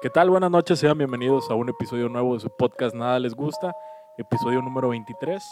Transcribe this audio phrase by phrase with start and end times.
[0.00, 0.30] ¿Qué tal?
[0.30, 3.74] Buenas noches, sean bienvenidos a un episodio nuevo de su podcast Nada les gusta,
[4.16, 5.42] episodio número 23.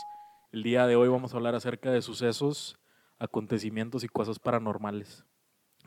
[0.53, 2.79] El día de hoy vamos a hablar acerca de sucesos,
[3.19, 5.25] acontecimientos y cosas paranormales.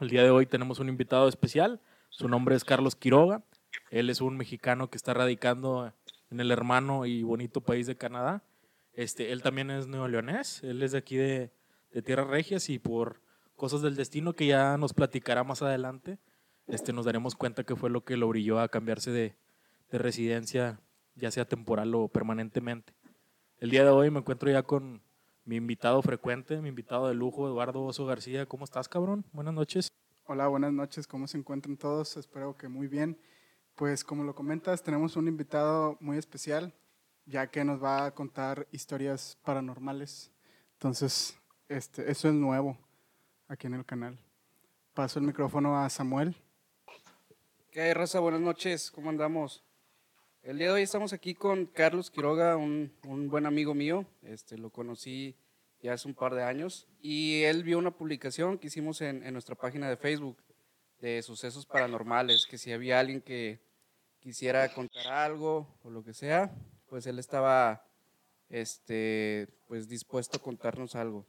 [0.01, 1.79] El día de hoy tenemos un invitado especial,
[2.09, 3.43] su nombre es Carlos Quiroga,
[3.91, 5.93] él es un mexicano que está radicando
[6.29, 8.43] en el hermano y bonito país de Canadá.
[8.91, 11.53] Este, él también es neoleonés, él es de aquí de,
[11.93, 13.21] de Tierras Regias y por
[13.55, 16.19] cosas del destino que ya nos platicará más adelante,
[16.69, 19.35] este, nos daremos cuenta que fue lo que lo brilló a cambiarse de,
[19.91, 20.79] de residencia,
[21.15, 22.93] ya sea temporal o permanentemente.
[23.59, 25.01] El día de hoy me encuentro ya con
[25.45, 28.45] mi invitado frecuente, mi invitado de lujo, Eduardo Oso García.
[28.45, 29.25] ¿Cómo estás, cabrón?
[29.33, 29.91] Buenas noches.
[30.25, 31.07] Hola, buenas noches.
[31.07, 32.15] ¿Cómo se encuentran todos?
[32.17, 33.19] Espero que muy bien.
[33.75, 36.73] Pues como lo comentas, tenemos un invitado muy especial,
[37.25, 40.31] ya que nos va a contar historias paranormales.
[40.73, 41.35] Entonces,
[41.67, 42.77] este, eso es nuevo
[43.47, 44.19] aquí en el canal.
[44.93, 46.35] Paso el micrófono a Samuel.
[47.71, 48.19] ¿Qué hay, raza?
[48.19, 49.63] Buenas noches, ¿cómo andamos?
[50.41, 54.07] El día de hoy estamos aquí con Carlos Quiroga, un, un, buen amigo mío.
[54.23, 55.35] Este, lo conocí
[55.79, 59.33] ya hace un par de años y él vio una publicación que hicimos en, en
[59.33, 60.37] nuestra página de Facebook
[60.99, 63.59] de sucesos paranormales, que si había alguien que
[64.19, 66.51] quisiera contar algo o lo que sea,
[66.87, 67.85] pues él estaba
[68.49, 71.23] este, pues dispuesto a contarnos algo.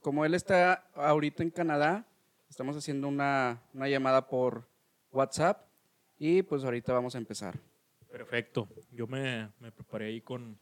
[0.00, 2.04] Como él está ahorita en Canadá,
[2.50, 4.71] estamos haciendo una, una llamada por
[5.12, 5.68] WhatsApp
[6.18, 7.60] y pues ahorita vamos a empezar.
[8.10, 8.68] Perfecto.
[8.90, 10.58] Yo me, me preparé ahí con,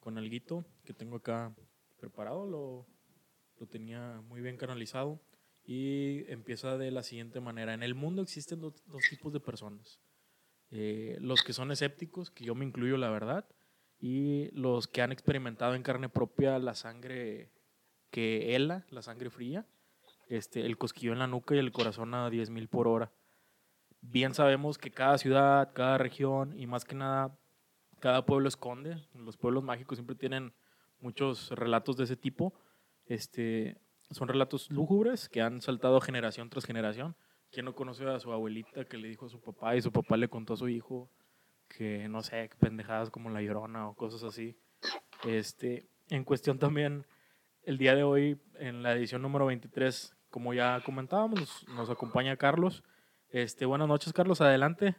[0.00, 1.54] con alguito que tengo acá
[1.98, 2.86] preparado, lo,
[3.58, 5.20] lo tenía muy bien canalizado
[5.64, 7.74] y empieza de la siguiente manera.
[7.74, 10.00] En el mundo existen dos, dos tipos de personas.
[10.70, 13.46] Eh, los que son escépticos, que yo me incluyo la verdad,
[13.98, 17.50] y los que han experimentado en carne propia la sangre
[18.10, 19.66] que hela, la sangre fría,
[20.28, 23.12] este, el cosquillo en la nuca y el corazón a 10.000 por hora
[24.10, 27.38] bien sabemos que cada ciudad, cada región y más que nada
[28.00, 29.02] cada pueblo esconde.
[29.14, 30.52] Los pueblos mágicos siempre tienen
[31.00, 32.54] muchos relatos de ese tipo.
[33.06, 33.80] Este,
[34.10, 37.16] son relatos lúgubres que han saltado generación tras generación.
[37.50, 40.16] ¿Quién no conoce a su abuelita que le dijo a su papá y su papá
[40.16, 41.10] le contó a su hijo
[41.68, 44.56] que no sé, pendejadas como la llorona o cosas así?
[45.24, 47.06] Este, en cuestión también,
[47.62, 52.36] el día de hoy, en la edición número 23, como ya comentábamos, nos, nos acompaña
[52.36, 52.84] Carlos.
[53.30, 54.96] Este, buenas noches, Carlos, adelante.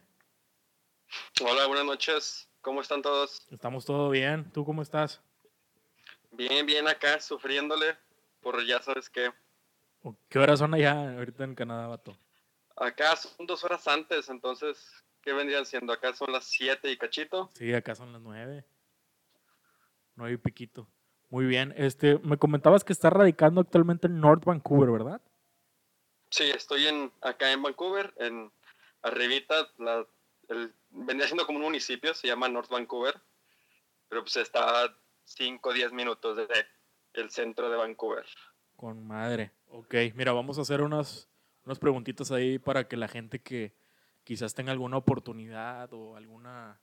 [1.42, 2.48] Hola, buenas noches.
[2.60, 3.46] ¿Cómo están todos?
[3.50, 4.50] Estamos todo bien.
[4.52, 5.22] ¿Tú cómo estás?
[6.32, 7.96] Bien, bien acá, sufriéndole
[8.40, 9.32] por ya sabes qué.
[10.28, 12.18] ¿Qué horas son allá ahorita en Canadá, vato?
[12.76, 14.78] Acá son dos horas antes, entonces,
[15.22, 15.92] ¿qué vendrían siendo?
[15.92, 17.50] Acá son las siete y cachito.
[17.54, 18.64] Sí, acá son las nueve.
[20.14, 20.88] Nueve y piquito.
[21.30, 21.74] Muy bien.
[21.76, 25.22] Este, me comentabas que estás radicando actualmente en North Vancouver, ¿verdad?
[26.30, 28.52] Sí, estoy en, acá en Vancouver, en
[29.02, 30.06] arribita, la,
[30.48, 33.20] el, vendría siendo como un municipio, se llama North Vancouver,
[34.08, 34.94] pero pues está
[35.24, 36.66] 5 o 10 minutos desde
[37.14, 38.26] el centro de Vancouver.
[38.76, 39.52] Con madre.
[39.66, 41.28] Ok, mira, vamos a hacer unas,
[41.64, 43.74] unas preguntitas ahí para que la gente que
[44.24, 46.80] quizás tenga alguna oportunidad o alguna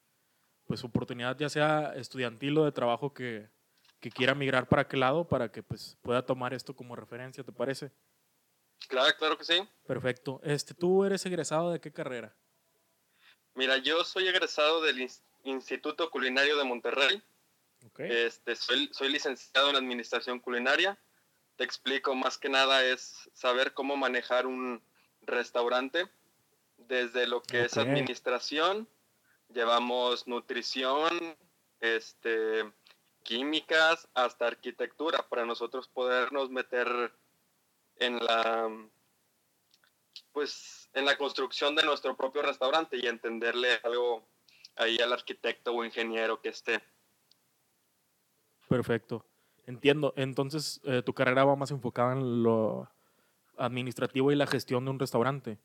[0.66, 3.50] pues oportunidad ya sea estudiantil o de trabajo que,
[4.00, 7.51] que quiera migrar para aquel lado para que pues pueda tomar esto como referencia, ¿te
[7.51, 7.91] parece?
[8.88, 9.68] Claro, claro que sí.
[9.85, 10.40] Perfecto.
[10.44, 12.35] Este, ¿Tú eres egresado de qué carrera?
[13.53, 15.09] Mira, yo soy egresado del
[15.44, 17.24] Instituto Culinario de Monterrey.
[17.88, 18.09] Okay.
[18.12, 20.97] Este, soy, soy licenciado en Administración Culinaria.
[21.56, 24.81] Te explico, más que nada es saber cómo manejar un
[25.22, 26.09] restaurante.
[26.78, 27.66] Desde lo que okay.
[27.68, 28.90] es administración,
[29.53, 31.38] llevamos nutrición,
[31.79, 32.66] este,
[33.24, 37.13] químicas, hasta arquitectura, para nosotros podernos meter
[37.97, 38.69] en la
[40.31, 44.27] pues en la construcción de nuestro propio restaurante y entenderle algo
[44.75, 46.83] ahí al arquitecto o ingeniero que esté.
[48.68, 49.25] Perfecto.
[49.65, 50.13] Entiendo.
[50.18, 52.89] Entonces, eh, tu carrera va más enfocada en lo
[53.57, 55.57] administrativo y la gestión de un restaurante.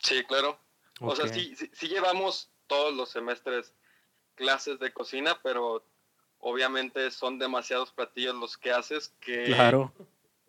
[0.00, 0.58] Sí, claro.
[1.00, 1.08] Okay.
[1.08, 3.72] O sea, sí, sí, sí, llevamos todos los semestres
[4.34, 5.84] clases de cocina, pero
[6.40, 9.92] obviamente son demasiados platillos los que haces que claro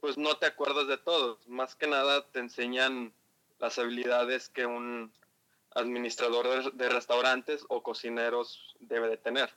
[0.01, 1.47] pues no te acuerdas de todos.
[1.47, 3.13] Más que nada te enseñan
[3.59, 5.11] las habilidades que un
[5.75, 9.49] administrador de, restaurantes o cocineros debe de tener.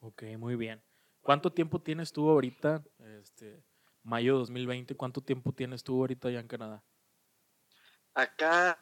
[0.00, 0.80] Ok, muy bien.
[1.22, 2.82] ¿Cuánto tiempo tienes tú ahorita,
[3.20, 3.62] este,
[4.02, 6.82] mayo 2020, cuánto tiempo tienes tú ahorita allá en Canadá?
[8.14, 8.78] Acá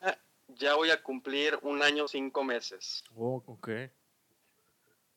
[0.48, 3.02] ya voy a cumplir un año cinco meses.
[3.14, 3.68] Oh, ok.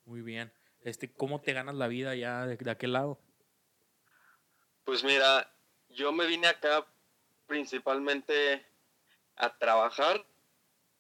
[0.06, 0.52] Muy bien.
[0.82, 3.20] Este, ¿Cómo te ganas la vida ya de, de aquel lado?
[4.84, 5.52] Pues mira,
[5.94, 6.86] yo me vine acá
[7.48, 8.66] principalmente
[9.36, 10.26] a trabajar,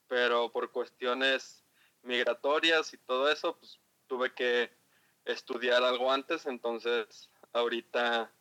[0.08, 1.64] pero por cuestiones
[2.04, 4.70] migratorias y todo eso, pues tuve que
[5.26, 8.32] estudiar algo antes, entonces ahorita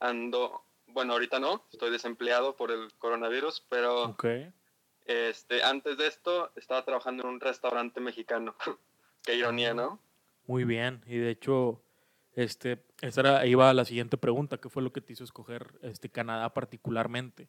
[0.00, 4.16] ando, bueno, ahorita no, estoy desempleado por el coronavirus, pero
[5.04, 8.54] este, antes de esto estaba trabajando en un restaurante mexicano.
[9.22, 10.00] Qué ironía, ¿no?
[10.46, 11.82] Muy bien, y de hecho,
[12.36, 15.66] este, esa era, iba a la siguiente pregunta, ¿qué fue lo que te hizo escoger
[15.80, 17.48] este Canadá particularmente?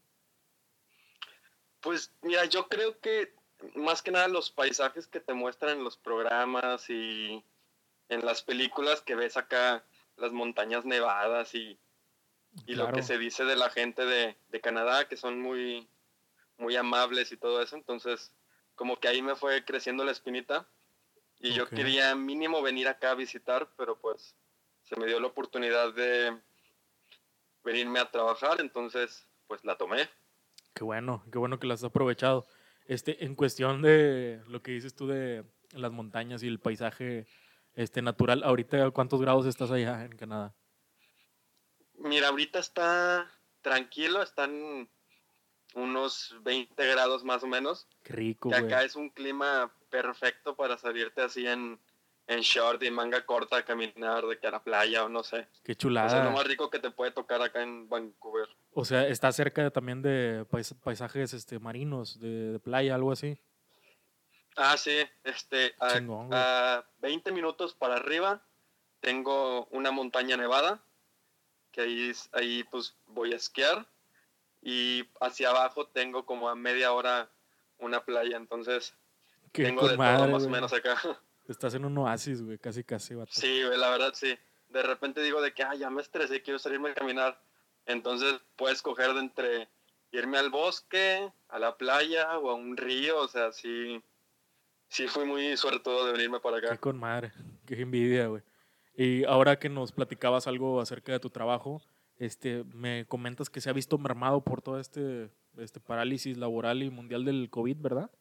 [1.82, 3.36] Pues mira, yo creo que
[3.76, 7.44] más que nada los paisajes que te muestran en los programas y
[8.08, 9.84] en las películas que ves acá,
[10.16, 11.78] las montañas nevadas y,
[12.66, 15.90] y lo que se dice de la gente de, de, Canadá, que son muy,
[16.58, 17.76] muy amables y todo eso.
[17.76, 18.34] Entonces,
[18.76, 20.66] como que ahí me fue creciendo la espinita
[21.40, 24.36] y yo quería mínimo venir acá a visitar, pero pues
[24.88, 26.40] se me dio la oportunidad de
[27.64, 30.10] venirme a trabajar, entonces pues la tomé.
[30.74, 32.48] Qué bueno, qué bueno que la has aprovechado.
[32.86, 37.28] Este, en cuestión de lo que dices tú de las montañas y el paisaje
[37.74, 40.56] este, natural, ahorita ¿cuántos grados estás allá en Canadá?
[41.96, 43.30] Mira, ahorita está
[43.62, 44.90] tranquilo, están
[45.74, 47.90] unos 20 grados más o menos.
[48.04, 48.64] Qué rico, güey.
[48.64, 51.78] acá es un clima perfecto para salirte así en,
[52.28, 55.48] en short y manga corta a caminar de que a la playa o no sé.
[55.64, 56.20] Qué chulada.
[56.20, 58.50] es lo más rico que te puede tocar acá en Vancouver.
[58.74, 60.46] O sea, está cerca también de
[60.84, 63.40] paisajes este, marinos, de, playa, algo así.
[64.58, 68.42] Ah, sí, este, a, 20 minutos para arriba
[69.00, 70.82] tengo una montaña nevada,
[71.72, 73.88] que ahí, ahí pues voy a esquiar,
[74.62, 77.30] y hacia abajo tengo como a media hora
[77.78, 78.96] una playa, entonces
[79.52, 80.98] tengo de todo más o menos acá.
[81.48, 83.16] Estás en un oasis, güey, casi casi.
[83.30, 84.38] Sí, güey, la verdad sí.
[84.70, 87.42] De repente digo de que, ah, ya me estresé, quiero salirme a caminar.
[87.86, 89.70] Entonces puedes coger de entre
[90.12, 94.02] irme al bosque, a la playa o a un río, o sea, sí,
[94.90, 96.72] sí fui muy suertudo de venirme para acá.
[96.72, 97.32] Qué con madre,
[97.66, 98.44] qué envidia, güey.
[98.96, 101.82] Y ahora que nos platicabas algo acerca de tu trabajo,
[102.18, 106.90] este, me comentas que se ha visto mermado por todo este, este parálisis laboral y
[106.90, 108.12] mundial del COVID, ¿verdad?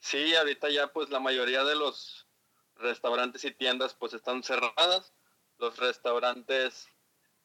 [0.00, 2.26] Sí, ahorita ya pues la mayoría de los
[2.76, 5.12] restaurantes y tiendas pues están cerradas.
[5.58, 6.88] Los restaurantes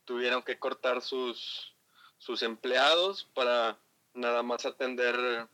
[0.06, 1.76] tuvieron que cortar sus,
[2.18, 3.80] sus empleados para
[4.14, 5.48] nada más atender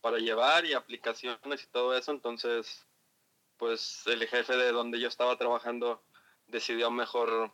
[0.00, 2.12] para llevar y aplicaciones y todo eso.
[2.12, 2.86] Entonces,
[3.56, 6.02] pues el jefe de donde yo estaba trabajando
[6.46, 7.52] decidió mejor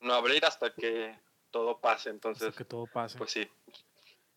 [0.00, 1.18] no abrir hasta que
[1.50, 2.10] todo pase.
[2.10, 3.16] Entonces, que todo pase.
[3.18, 3.48] Pues sí.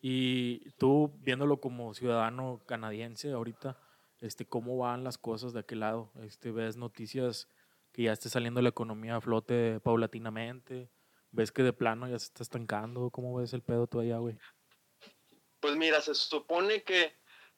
[0.01, 3.77] Y tú, viéndolo como ciudadano canadiense ahorita,
[4.19, 6.12] este, ¿cómo van las cosas de aquel lado?
[6.24, 7.48] Este, ¿Ves noticias
[7.92, 10.89] que ya esté saliendo la economía a flote paulatinamente?
[11.31, 13.12] ¿Ves que de plano ya se está estancando?
[13.12, 14.38] ¿Cómo ves el pedo todavía, güey?
[15.59, 17.15] Pues mira, se supone que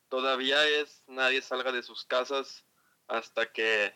[0.10, 2.66] todavía es nadie salga de sus casas
[3.08, 3.94] hasta que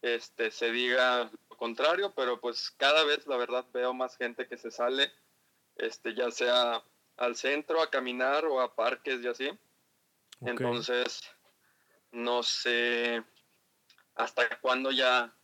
[0.00, 4.56] este, se diga lo contrario, pero pues cada vez la verdad veo más gente que
[4.56, 5.10] se sale,
[5.76, 6.82] este, ya sea
[7.16, 9.50] al centro a caminar o a parques y así.
[10.40, 11.22] Entonces,
[12.12, 13.22] no sé
[14.14, 15.34] hasta cuándo ya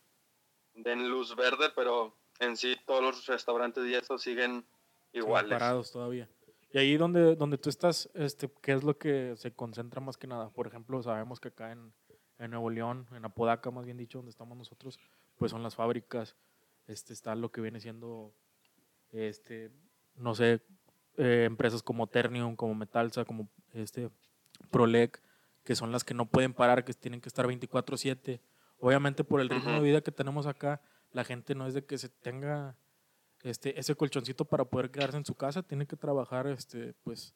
[0.75, 4.65] den luz verde, pero en sí todos los restaurantes y eso siguen
[5.13, 5.51] iguales.
[5.51, 6.29] parados todavía.
[6.73, 10.29] Y ahí donde, donde tú estás, este, ¿qué es lo que se concentra más que
[10.29, 10.51] nada?
[10.51, 11.93] Por ejemplo, sabemos que acá en,
[12.39, 14.99] en Nuevo León, en Apodaca más bien dicho, donde estamos nosotros,
[15.37, 16.37] pues son las fábricas,
[16.87, 18.35] este, está lo que viene siendo,
[19.11, 19.73] este,
[20.15, 20.63] no sé,
[21.21, 24.11] eh, empresas como Ternium, como Metalsa, como este
[24.71, 25.23] Prolec,
[25.65, 28.41] que son las que no pueden parar, que tienen que estar 24/7.
[28.79, 30.81] Obviamente por el ritmo de vida que tenemos acá,
[31.13, 32.75] la gente no es de que se tenga
[33.43, 37.35] este, ese colchoncito para poder quedarse en su casa, tiene que trabajar este, pues,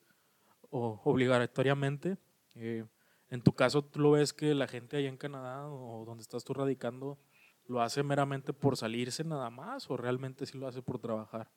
[0.71, 2.17] o, obligatoriamente.
[2.55, 2.87] Eh,
[3.29, 6.43] en tu caso, ¿tú lo ves que la gente allá en Canadá o donde estás
[6.43, 7.19] tú radicando
[7.67, 11.51] lo hace meramente por salirse nada más o realmente sí lo hace por trabajar?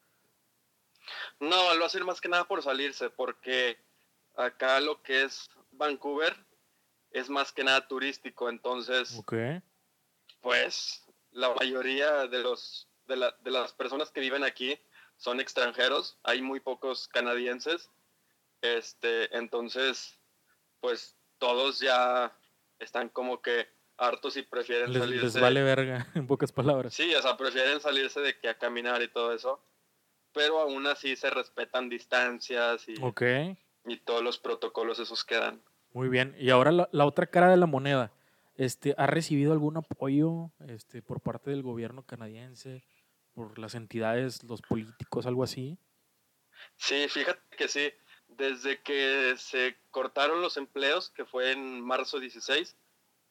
[1.40, 3.78] No, lo hace más que nada por salirse, porque
[4.36, 6.36] acá lo que es Vancouver
[7.12, 9.22] es más que nada turístico, entonces,
[10.42, 14.80] pues la mayoría de, los, de, la, de las personas que viven aquí
[15.18, 17.90] son extranjeros, hay muy pocos canadienses,
[18.62, 20.20] este, entonces,
[20.80, 22.36] pues todos ya
[22.80, 25.26] están como que hartos y prefieren salirse.
[25.26, 26.94] Les vale verga, en pocas palabras.
[26.94, 29.62] Sí, o sea, prefieren salirse de que a caminar y todo eso
[30.38, 32.94] pero aún así se respetan distancias y,
[33.86, 35.64] y todos los protocolos esos quedan.
[35.94, 38.12] Muy bien, y ahora la, otra cara de la moneda,
[38.56, 42.84] este, ¿ha recibido algún apoyo este, por parte del gobierno canadiense,
[43.34, 45.80] por las entidades, los políticos, algo así?
[46.76, 47.92] Sí, fíjate que sí.
[48.28, 52.78] desde que se cortaron los empleos, que fue en marzo 16,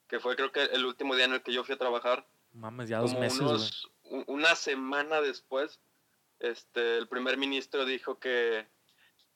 [0.09, 2.27] que fue creo que el último día en el que yo fui a trabajar.
[2.53, 3.93] Mames, ya dos como meses, unos-
[4.27, 5.81] una semana después,
[6.41, 8.67] este, el primer ministro dijo que,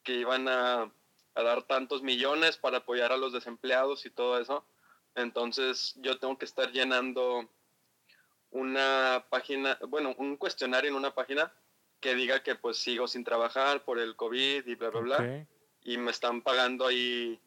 [0.02, 0.92] que iban a,
[1.34, 4.64] a dar tantos millones para apoyar a los desempleados y todo eso.
[5.14, 7.48] Entonces yo tengo que estar llenando
[8.50, 11.52] una página, bueno, un cuestionario en una página
[12.00, 15.46] que diga que pues sigo sin trabajar por el COVID y bla, bla, bla.
[15.82, 17.40] Y me están pagando ahí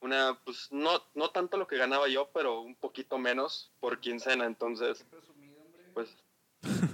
[0.00, 4.46] una, pues no, no tanto lo que ganaba yo, pero un poquito menos por quincena,
[4.46, 5.06] entonces,
[5.94, 6.16] pues,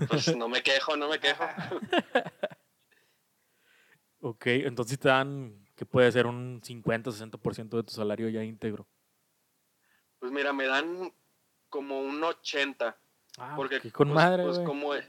[0.08, 1.44] pues no me quejo, no me quejo.
[4.20, 8.88] Ok, entonces te dan, que puede ser un 50, 60% de tu salario ya íntegro.
[10.18, 11.14] Pues mira, me dan
[11.68, 12.98] como un 80,
[13.38, 15.08] Ah, porque qué con pues, madre, pues, como, es-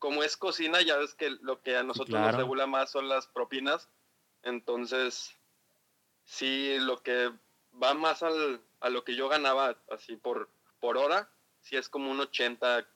[0.00, 2.32] como es cocina, ya ves que lo que a nosotros claro.
[2.32, 3.88] nos regula más son las propinas,
[4.42, 5.36] entonces,
[6.24, 7.30] sí, lo que
[7.80, 10.50] va más al, a lo que yo ganaba así por,
[10.80, 12.88] por hora, sí es como un 80,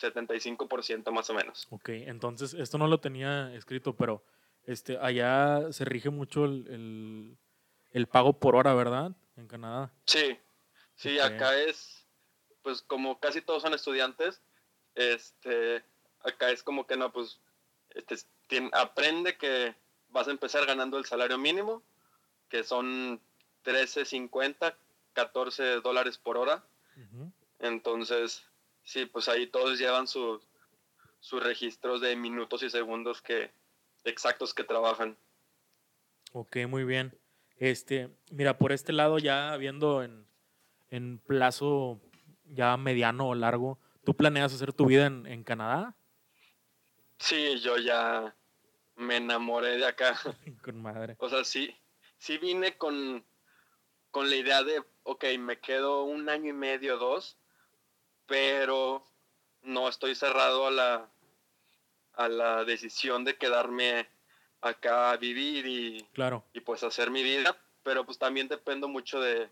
[0.00, 1.66] 75% más o menos.
[1.70, 4.24] Ok, entonces esto no lo tenía escrito, pero
[4.64, 7.38] este allá se rige mucho el, el,
[7.92, 9.12] el pago por hora, ¿verdad?
[9.36, 9.92] En Canadá.
[10.06, 10.38] Sí,
[10.94, 12.06] sí, acá es,
[12.62, 14.42] pues como casi todos son estudiantes,
[14.94, 15.84] este,
[16.20, 17.40] acá es como que no, pues,
[17.90, 18.16] este,
[18.72, 19.74] aprende que
[20.08, 21.82] vas a empezar ganando el salario mínimo,
[22.48, 23.20] que son
[23.64, 24.74] 13.50,
[25.12, 26.64] 14 dólares por hora,
[27.58, 28.44] entonces,
[28.86, 30.40] sí, pues ahí todos llevan sus
[31.26, 33.50] sus registros de minutos y segundos que
[34.04, 35.18] exactos que trabajan.
[36.32, 37.18] Ok, muy bien.
[37.56, 40.24] Este, mira, por este lado ya viendo en,
[40.88, 42.00] en plazo
[42.44, 45.96] ya mediano o largo, ¿tú planeas hacer tu vida en, en Canadá?
[47.18, 48.36] Sí, yo ya
[48.94, 50.14] me enamoré de acá.
[50.62, 51.16] con madre.
[51.18, 51.74] O sea, sí,
[52.18, 53.24] sí vine con,
[54.12, 57.36] con la idea de, ok, me quedo un año y medio, dos,
[58.26, 59.04] pero
[59.62, 61.08] no estoy cerrado a la,
[62.14, 64.08] a la decisión de quedarme
[64.60, 66.44] acá a vivir y, Claro.
[66.52, 69.48] y pues hacer mi vida, pero pues también dependo mucho de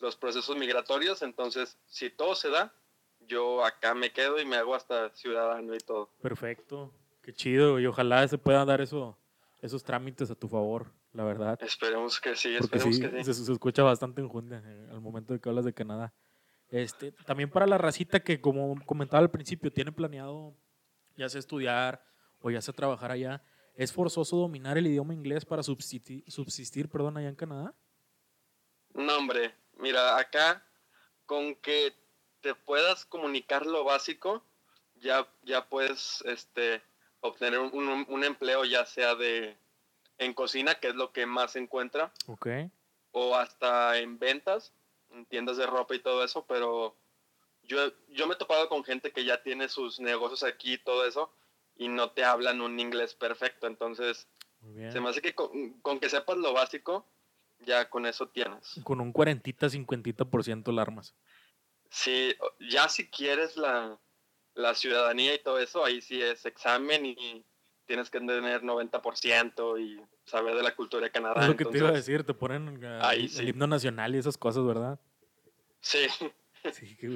[0.00, 2.72] los procesos migratorios, entonces si todo se da,
[3.20, 6.08] yo acá me quedo y me hago hasta ciudadano y todo.
[6.22, 6.92] Perfecto.
[7.22, 7.78] Qué chido.
[7.80, 9.18] Y ojalá se puedan dar eso,
[9.60, 11.58] esos trámites a tu favor, la verdad.
[11.62, 13.34] Esperemos que sí, Porque esperemos sí, que sí.
[13.34, 16.14] se, se escucha bastante enjundia eh, al momento de que hablas de Canadá.
[16.70, 20.54] Este, también para la racita que, como comentaba al principio, tiene planeado
[21.16, 22.04] ya sea estudiar
[22.40, 23.42] o ya sea trabajar allá,
[23.74, 27.74] ¿es forzoso dominar el idioma inglés para subsistir, subsistir perdón, allá en Canadá?
[28.94, 30.64] No, hombre, mira, acá
[31.26, 31.92] con que
[32.40, 34.42] te puedas comunicar lo básico,
[34.96, 36.82] ya, ya puedes este,
[37.20, 39.56] obtener un, un- empleo ya sea de
[40.18, 42.48] en cocina, que es lo que más se encuentra, Ok.
[43.12, 44.72] o hasta en ventas,
[45.18, 46.96] en tiendas de ropa y todo eso, pero
[47.62, 51.06] yo, yo me he topado con gente que ya tiene sus negocios aquí y todo
[51.06, 51.32] eso,
[51.76, 54.28] y no te hablan un inglés perfecto, entonces
[54.90, 57.06] se me hace que con, con que sepas lo básico,
[57.60, 58.80] ya con eso tienes.
[58.84, 61.14] Con un 40, 50% la armas.
[61.90, 62.34] Sí,
[62.70, 63.98] ya si quieres la,
[64.54, 67.44] la ciudadanía y todo eso, ahí sí es examen y
[67.86, 71.40] tienes que tener 90% y saber de la cultura de Canadá.
[71.40, 73.40] es lo que te iba a decir, te ponen eh, Ahí el, sí.
[73.40, 75.00] el himno nacional y esas cosas, ¿verdad?
[75.88, 76.06] Sí,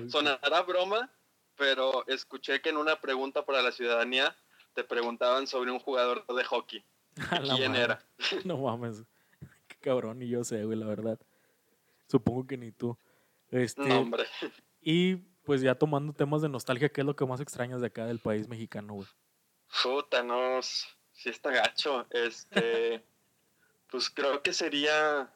[0.09, 1.11] sonará broma,
[1.57, 4.35] pero escuché que en una pregunta para la ciudadanía
[4.73, 6.85] te preguntaban sobre un jugador de hockey.
[7.59, 7.83] ¿Quién madre.
[7.83, 8.05] era?
[8.47, 9.05] No mames.
[9.69, 11.21] Qué cabrón, y yo sé, güey, la verdad.
[12.07, 12.97] Supongo que ni tú.
[13.51, 14.25] Este, No, hombre.
[14.81, 18.07] Y pues ya tomando temas de nostalgia, ¿qué es lo que más extrañas de acá
[18.07, 19.09] del país mexicano, güey?
[19.83, 22.07] Puta, no, sí está gacho.
[22.11, 23.05] Este,
[23.91, 25.31] pues creo que sería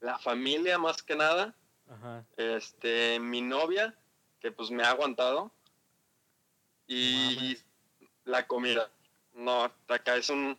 [0.00, 1.56] la familia más que nada.
[1.90, 2.24] Ajá.
[2.36, 3.94] este, mi novia,
[4.40, 5.52] que pues me ha aguantado,
[6.86, 7.56] y
[8.24, 8.90] la comida.
[9.34, 10.58] No, acá es un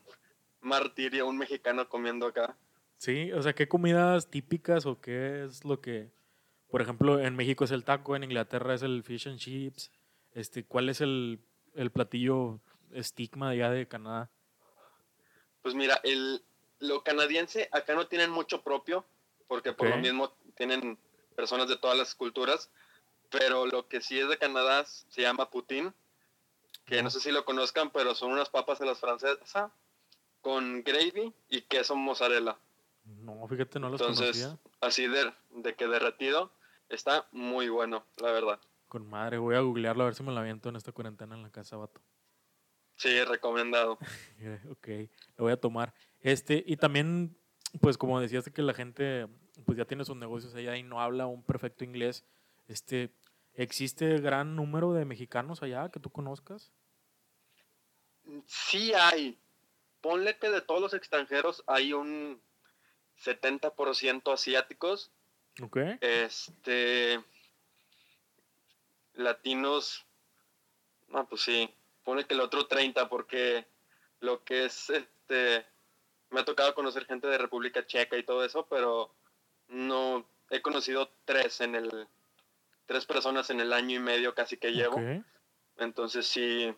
[0.61, 2.55] martirio un mexicano comiendo acá.
[2.97, 6.11] Sí, o sea, ¿qué comidas típicas o qué es lo que,
[6.69, 9.91] por ejemplo, en México es el taco, en Inglaterra es el fish and chips?
[10.33, 11.39] Este, ¿cuál es el,
[11.73, 12.59] el platillo
[12.91, 14.29] estigma allá de Canadá?
[15.61, 16.43] Pues mira, el,
[16.79, 19.05] lo canadiense acá no tienen mucho propio,
[19.47, 20.97] porque por lo mismo tienen
[21.35, 22.69] personas de todas las culturas,
[23.29, 25.93] pero lo que sí es de Canadá se llama poutine,
[26.85, 29.71] que no sé si lo conozcan, pero son unas papas de las francesas
[30.41, 32.57] con gravy y queso mozzarella.
[33.05, 34.59] No, fíjate, no los Entonces, conocía.
[34.81, 36.51] así de, de que derretido,
[36.89, 38.59] está muy bueno, la verdad.
[38.87, 41.43] Con madre, voy a googlearlo a ver si me la aviento en esta cuarentena en
[41.43, 42.01] la casa, vato.
[42.97, 43.97] Sí, recomendado.
[44.69, 44.87] ok,
[45.37, 45.93] lo voy a tomar.
[46.19, 47.37] Este, y también
[47.79, 49.27] pues como decías que la gente
[49.65, 52.25] pues ya tiene sus negocios allá y no habla un perfecto inglés,
[52.67, 53.11] este,
[53.53, 56.71] ¿existe gran número de mexicanos allá que tú conozcas?
[58.45, 59.37] Sí hay.
[60.01, 62.41] Ponle que de todos los extranjeros hay un
[63.23, 65.11] 70% asiáticos.
[65.61, 65.77] Ok.
[65.99, 67.21] Este.
[69.13, 70.05] Latinos.
[71.09, 71.69] No, pues sí.
[72.03, 73.67] Pone que el otro 30, porque
[74.21, 75.65] lo que es este.
[76.29, 79.13] Me ha tocado conocer gente de República Checa y todo eso, pero
[79.71, 80.25] no.
[80.49, 82.07] He conocido tres en el.
[82.85, 84.97] Tres personas en el año y medio casi que llevo.
[85.77, 86.75] Entonces sí.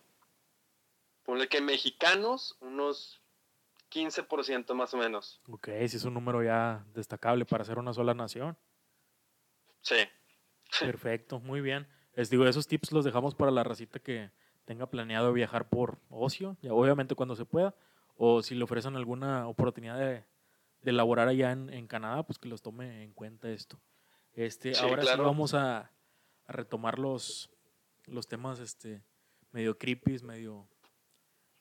[1.24, 3.20] Ponle que mexicanos, unos
[3.90, 5.40] 15% más o menos.
[5.48, 8.56] Ok, sí es un número ya destacable para ser una sola nación.
[9.80, 9.96] Sí.
[10.80, 11.86] Perfecto, muy bien.
[12.14, 14.30] Les digo, esos tips los dejamos para la racita que
[14.64, 17.74] tenga planeado viajar por ocio, ya obviamente cuando se pueda,
[18.16, 20.24] o si le ofrecen alguna oportunidad de,
[20.84, 23.80] de laborar allá en, en Canadá, pues que los tome en cuenta esto.
[24.34, 25.90] Este, Sí, ahora sí vamos a,
[26.46, 27.50] a retomar los,
[28.04, 29.02] los temas este,
[29.50, 30.68] medio creepy, medio,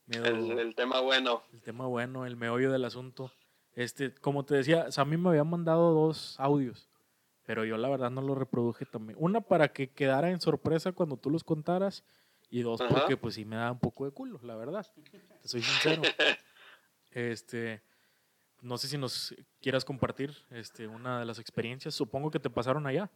[0.05, 1.43] medio El, el tema bueno.
[1.53, 3.31] el tema bueno, el meollo del asunto.
[3.75, 6.89] Este, como te decía, mí me habían mandado dos audios,
[7.43, 9.17] pero yo la verdad no los reproduje también.
[9.21, 12.03] Una para que quedara en sorpresa cuando tú los contaras
[12.49, 12.93] y dos Ajá.
[12.93, 14.85] porque pues sí me da un poco de culo, la verdad.
[15.41, 16.01] Te soy sincero.
[17.15, 17.83] Este,
[18.63, 22.87] no sé si nos quieras compartir este una de las experiencias, supongo que te pasaron
[22.87, 23.11] allá.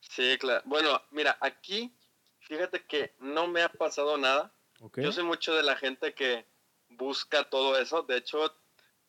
[0.00, 0.62] Sí, claro.
[0.64, 1.92] Bueno, mira, aquí,
[2.38, 4.52] fíjate que no me ha pasado nada.
[4.80, 5.00] ¿ok?
[5.00, 6.46] Yo soy mucho de la gente que
[6.88, 8.02] busca todo eso.
[8.02, 8.54] De hecho,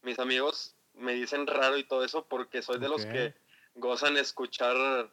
[0.01, 3.35] mis amigos me dicen raro y todo eso porque soy de los que
[3.75, 5.09] gozan escuchar,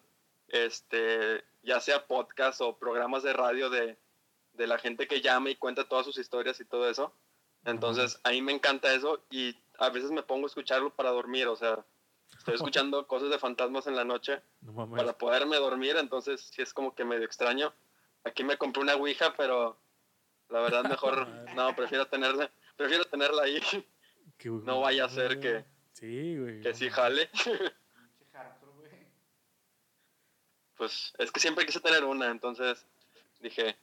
[0.48, 3.98] este, ya sea podcast o programas de radio de,
[4.54, 7.14] de la gente que llama y cuenta todas sus historias y todo eso.
[7.64, 11.46] Entonces, a mí me encanta eso y a veces me pongo a escucharlo para dormir.
[11.48, 11.84] O sea,
[12.36, 16.74] estoy escuchando cosas de fantasmas en la noche No para poderme dormir, entonces sí es
[16.74, 17.72] como que medio extraño.
[18.24, 19.78] Aquí me compré una Ouija, pero
[20.50, 23.60] la verdad mejor, no, prefiero tenerla, prefiero tenerla ahí,
[24.44, 26.60] no vaya a ser que- Sí, güey.
[26.60, 27.28] que sí jale.
[30.76, 32.86] Pues es que siempre quise tener una, entonces
[33.40, 33.76] dije,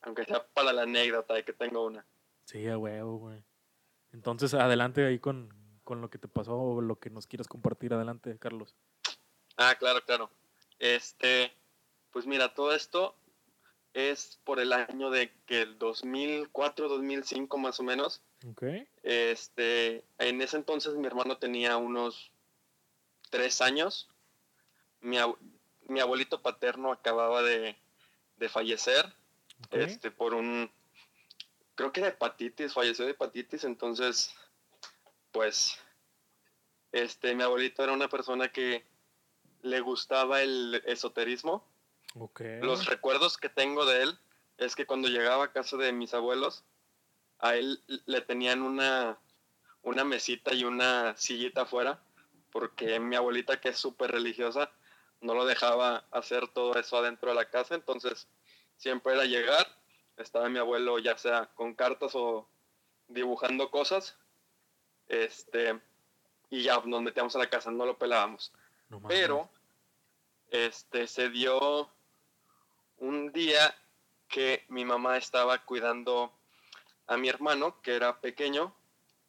[0.00, 2.06] aunque sea para la anécdota de que tengo una.
[2.46, 3.42] Sí, a huevo, güey.
[4.12, 5.52] Entonces, adelante ahí con,
[5.84, 7.92] con lo que te pasó o lo que nos quieras compartir.
[7.94, 8.74] Adelante, Carlos.
[9.56, 10.30] Ah, claro, claro.
[10.78, 11.52] Este,
[12.12, 13.14] pues mira, todo esto
[13.94, 18.20] es por el año de que el 2004, 2005 más o menos.
[18.46, 18.64] Ok.
[19.02, 22.30] Este, en ese entonces mi hermano tenía unos
[23.30, 24.08] tres años.
[25.00, 25.38] Mi, ab-
[25.88, 27.76] mi abuelito paterno acababa de,
[28.36, 29.14] de fallecer
[29.70, 30.70] este, por un,
[31.76, 34.34] creo que de hepatitis, falleció de hepatitis, entonces,
[35.30, 35.78] pues,
[36.90, 38.84] este, mi abuelito era una persona que
[39.62, 41.64] le gustaba el esoterismo.
[42.18, 42.40] Ok.
[42.62, 44.18] Los recuerdos que tengo de él
[44.56, 46.64] es que cuando llegaba a casa de mis abuelos,
[47.38, 49.18] a él le tenían una,
[49.82, 52.00] una mesita y una sillita afuera,
[52.50, 54.70] porque mi abuelita, que es súper religiosa,
[55.20, 58.28] no lo dejaba hacer todo eso adentro de la casa, entonces
[58.78, 59.66] siempre era llegar,
[60.16, 62.48] estaba mi abuelo ya sea con cartas o
[63.08, 64.16] dibujando cosas,
[65.08, 65.80] este,
[66.50, 68.52] y ya nos metíamos a la casa, no lo pelábamos.
[68.88, 69.00] No.
[69.06, 69.48] Pero
[70.50, 71.90] este se dio
[72.98, 73.74] un día
[74.28, 76.32] que mi mamá estaba cuidando
[77.06, 78.74] a mi hermano, que era pequeño.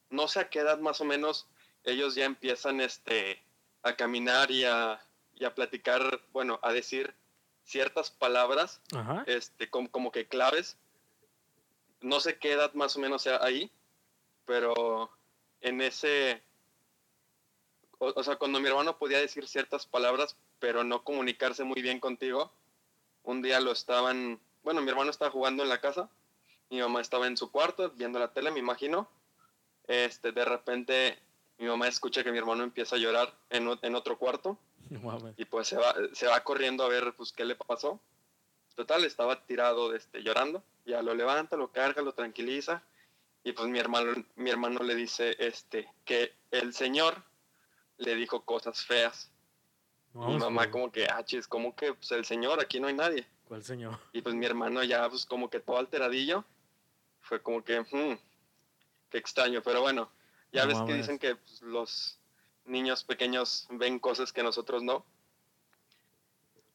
[0.10, 1.48] No sé a qué edad más o menos
[1.84, 3.42] ellos ya empiezan este
[3.84, 5.00] a caminar y a,
[5.36, 7.14] y a platicar, bueno, a decir
[7.68, 9.24] ciertas palabras, Ajá.
[9.28, 10.78] este, como, como que claves.
[12.02, 13.70] No sé qué edad más o menos sea ahí,
[14.46, 15.12] pero
[15.62, 16.42] en ese,
[18.00, 22.00] o, o sea, cuando mi hermano podía decir ciertas palabras, pero no comunicarse muy bien
[22.00, 22.52] contigo,
[23.24, 26.10] un día lo estaban, bueno, mi hermano estaba jugando en la casa,
[26.70, 29.10] mi mamá estaba en su cuarto viendo la tele, me imagino.
[29.88, 31.18] Este, de repente
[31.58, 34.58] mi mamá escucha que mi hermano empieza a llorar en, en otro cuarto
[34.92, 35.34] No mames.
[35.38, 38.00] y pues se va, se va corriendo a ver pues qué le pasó.
[38.76, 42.84] Total, estaba tirado este, llorando, ya lo levanta, lo carga, lo tranquiliza
[43.48, 47.24] y pues mi hermano, mi hermano le dice este, que el señor
[47.98, 49.32] le dijo cosas feas.
[50.14, 50.72] No mi mamá güey.
[50.72, 53.26] como que, ah, chis, como que pues, el señor, aquí no hay nadie.
[53.46, 54.00] ¿Cuál señor?
[54.12, 56.44] Y pues mi hermano ya pues como que todo alteradillo,
[57.22, 58.20] fue como que, hmm,
[59.10, 60.12] qué extraño, pero bueno,
[60.52, 62.20] ya No ves que dicen que pues, los
[62.68, 65.06] niños pequeños ven cosas que nosotros no.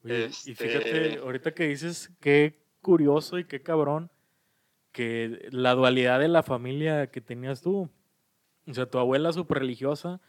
[0.05, 4.11] Oye, Y Este- fíjate, ahorita que dices qué curioso y qué cabrón
[4.91, 7.89] que la dualidad de la familia que tenías tú,
[8.69, 10.21] O sea, tu abuela súper religiosa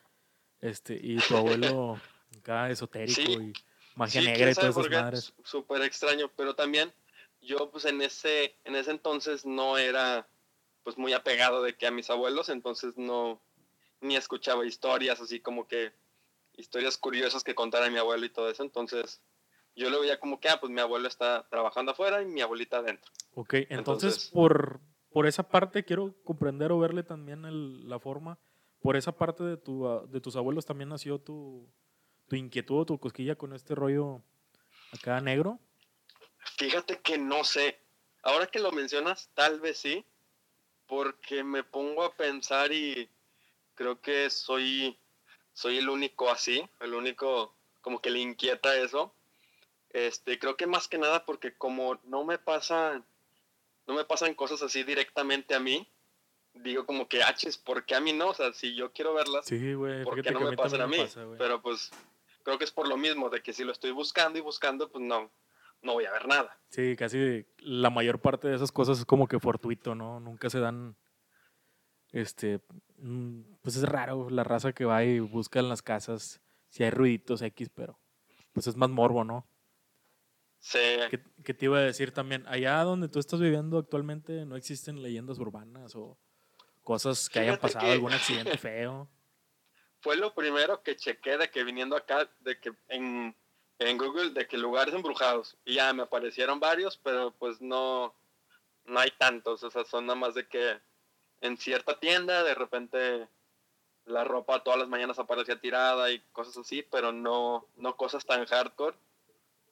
[0.59, 1.99] este, y tu abuelo
[2.39, 3.53] acá esotérico y
[3.95, 5.33] magia negra y todas esas madres.
[5.43, 6.91] Súper extraño, pero también
[7.41, 10.27] yo pues en ese, en ese entonces no era
[10.83, 13.39] pues muy apegado de que a mis abuelos, entonces no,
[14.03, 15.93] ni escuchaba historias así como que
[16.53, 19.21] historias curiosas que contara mi abuelo y todo eso, entonces
[19.75, 22.77] yo lo veía como que, ah, pues mi abuelo está trabajando afuera y mi abuelita
[22.77, 23.11] adentro.
[23.33, 24.79] Ok, entonces, por,
[25.11, 28.37] por esa parte quiero comprender o verle también el, la forma,
[28.81, 31.67] por esa parte de, tu, ah, de tus abuelos también nació tu,
[32.27, 34.21] tu inquietud, tu cosquilla con este rollo
[34.91, 35.59] acá negro.
[36.57, 37.79] Fíjate que no sé,
[38.21, 40.05] ahora que lo mencionas, tal vez sí,
[40.87, 43.09] porque me pongo a pensar y
[43.75, 44.97] creo que soy,
[45.53, 49.13] soy el único así, el único como que le inquieta eso.
[49.89, 53.05] Este, creo que más que nada porque como no me pasan,
[53.85, 55.87] no me pasan cosas así directamente a mí,
[56.53, 58.29] digo como que, haches, ah, ¿por qué a mí no?
[58.29, 61.05] O sea, si yo quiero verlas, sí, ¿por qué no me pasan a mí?
[61.37, 61.91] Pero pues
[62.43, 65.03] creo que es por lo mismo, de que si lo estoy buscando y buscando, pues
[65.03, 65.31] no,
[65.81, 66.57] no voy a ver nada.
[66.69, 70.19] Sí, casi la mayor parte de esas cosas es como que fortuito, ¿no?
[70.19, 70.95] Nunca se dan,
[72.11, 72.61] este,
[73.61, 77.41] pues es raro la raza que va y busca en las casas si hay ruiditos
[77.41, 77.99] X, pero
[78.53, 79.47] pues es más morbo, ¿no?
[80.59, 80.79] Sí.
[81.43, 82.45] ¿Qué, te iba a decir también?
[82.47, 86.17] Allá donde tú estás viviendo actualmente no existen leyendas urbanas o
[86.83, 89.09] cosas que hayan pasado, algún accidente feo.
[89.99, 93.35] Fue lo primero que chequé de que viniendo acá, de que en
[93.79, 95.57] en Google de que lugares embrujados.
[95.65, 98.15] Y ya me aparecieron varios, pero pues no,
[98.85, 99.63] no hay tantos.
[99.63, 100.79] O sea, son nada más de que
[101.43, 103.27] en cierta tienda de repente
[104.05, 108.45] la ropa todas las mañanas aparecía tirada y cosas así, pero no, no cosas tan
[108.45, 108.97] hardcore.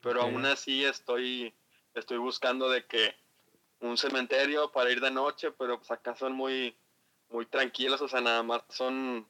[0.01, 1.53] Pero aún así estoy,
[1.93, 3.15] estoy buscando de que
[3.79, 6.75] un cementerio para ir de noche, pero pues acá son muy,
[7.29, 9.27] muy tranquilos, o sea, nada más son...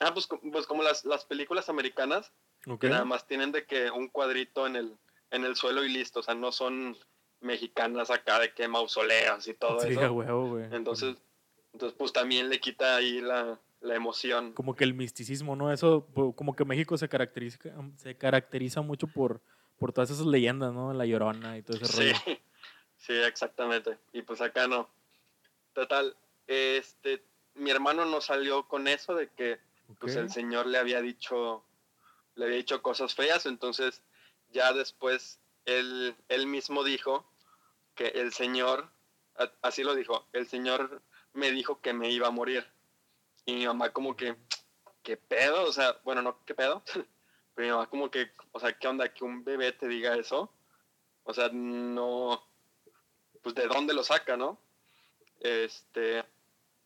[0.00, 2.32] Ah, pues, pues como las, las películas americanas,
[2.80, 4.98] que nada más tienen de que un cuadrito en el,
[5.30, 6.20] en el suelo y listo.
[6.20, 6.96] O sea, no son
[7.42, 10.62] mexicanas acá de que mausoleos y todo eso.
[10.72, 11.16] Entonces,
[11.72, 14.52] entonces, pues también le quita ahí la, emoción.
[14.52, 15.72] Como que el misticismo, ¿no?
[15.72, 17.58] Eso, como que México se caracteriza,
[17.96, 19.40] se caracteriza mucho por,
[19.78, 20.92] por todas esas leyendas, ¿no?
[20.92, 22.16] La llorona y todo ese rollo.
[22.24, 22.38] Sí,
[22.96, 23.98] sí, exactamente.
[24.12, 24.88] Y pues acá no.
[25.72, 27.24] Total, este,
[27.54, 29.58] mi hermano no salió con eso de que
[29.98, 31.64] pues el señor le había dicho
[32.34, 34.02] le había dicho cosas feas, entonces
[34.52, 37.26] ya después él, él mismo dijo
[37.94, 38.90] que el Señor,
[39.62, 41.02] así lo dijo, el Señor
[41.32, 42.66] me dijo que me iba a morir.
[43.44, 44.36] Y mi mamá como que,
[45.02, 45.64] ¿qué pedo?
[45.64, 46.82] O sea, bueno, no, ¿qué pedo?
[47.54, 49.12] Pero mi mamá como que, o sea, ¿qué onda?
[49.12, 50.52] Que un bebé te diga eso.
[51.24, 52.42] O sea, no,
[53.42, 54.58] pues de dónde lo saca, ¿no?
[55.40, 56.24] Este,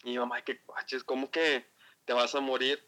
[0.02, 1.66] y mi mamá, que, es como que
[2.04, 2.82] te vas a morir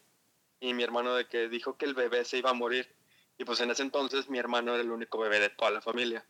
[0.59, 2.93] y mi hermano de que dijo que el bebé se iba a morir.
[3.37, 6.25] Y pues en ese entonces mi hermano era el único bebé de toda la familia.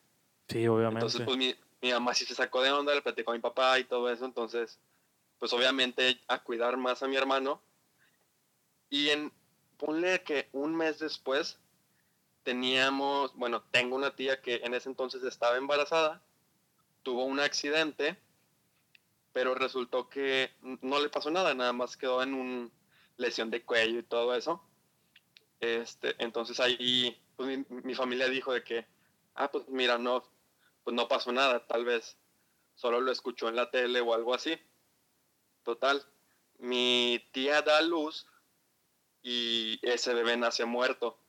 [0.48, 1.06] Sí, obviamente.
[1.06, 3.80] Entonces pues mi, mi mamá sí se sacó de onda, le platicó a mi papá
[3.80, 4.26] y todo eso.
[4.26, 4.80] Entonces,
[5.40, 7.62] pues obviamente a cuidar más a mi hermano.
[8.90, 9.32] Y en,
[9.78, 11.60] ponle que un mes después
[12.44, 16.22] teníamos, bueno, tengo una tía que en ese entonces estaba embarazada,
[17.04, 18.18] tuvo un accidente,
[19.32, 22.72] pero resultó que no le pasó nada, nada más quedó en un,
[23.20, 24.64] lesión de cuello y todo eso.
[25.60, 28.88] Este, entonces ahí pues, mi, familia dijo de que,
[29.36, 30.24] ah, pues mira, no,
[30.90, 32.18] pues no pasó nada, tal vez
[32.74, 34.60] solo lo escuchó en la tele o algo así.
[35.62, 36.04] Total,
[36.58, 38.26] mi tía da luz
[39.22, 41.20] y ese bebé nace muerto.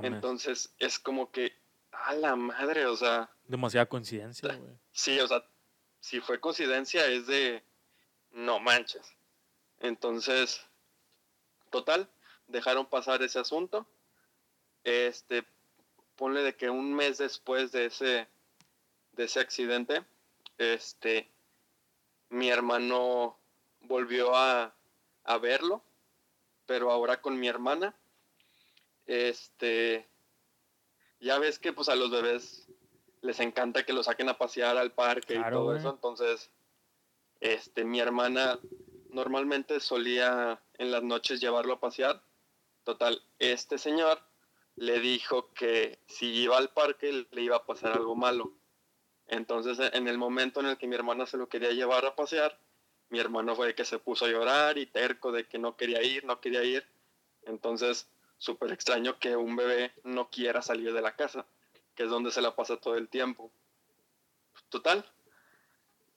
[0.00, 1.52] Entonces es como que,
[1.92, 3.30] a la madre, o sea.
[3.44, 4.72] Demasiada coincidencia, güey.
[4.90, 5.44] Sí, o sea,
[6.00, 7.62] si fue coincidencia es de,
[8.30, 9.14] no manches.
[9.80, 10.66] Entonces,
[11.68, 12.08] Total,
[12.46, 13.86] dejaron pasar ese asunto.
[14.82, 15.44] Este,
[16.16, 18.26] ponle de que un mes después de ese,
[19.18, 20.04] de ese accidente,
[20.58, 21.28] este,
[22.30, 23.36] mi hermano
[23.80, 24.72] volvió a,
[25.24, 25.82] a verlo,
[26.66, 27.96] pero ahora con mi hermana.
[29.06, 30.06] Este,
[31.18, 32.68] ya ves que pues a los bebés
[33.20, 36.52] les encanta que lo saquen a pasear al parque y todo eso, entonces,
[37.40, 38.60] este, mi hermana
[39.10, 42.22] normalmente solía en las noches llevarlo a pasear.
[42.84, 44.20] Total, este señor
[44.76, 48.57] le dijo que si iba al parque le iba a pasar algo malo.
[49.28, 52.58] Entonces, en el momento en el que mi hermana se lo quería llevar a pasear,
[53.10, 56.24] mi hermano fue que se puso a llorar y terco de que no quería ir,
[56.24, 56.86] no quería ir.
[57.42, 61.46] Entonces, súper extraño que un bebé no quiera salir de la casa,
[61.94, 63.50] que es donde se la pasa todo el tiempo.
[64.70, 65.04] Total,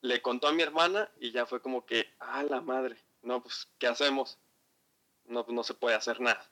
[0.01, 2.97] le contó a mi hermana y ya fue como que, ah, la madre.
[3.21, 4.37] no, pues, ¿qué hacemos?
[5.25, 6.49] No, pues no se puede hacer nada.